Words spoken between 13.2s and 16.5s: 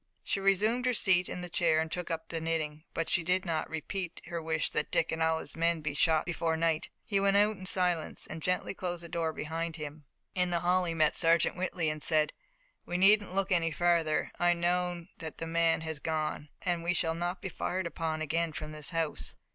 look any farther. I know now that the man has gone